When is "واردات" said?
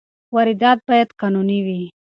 0.35-0.79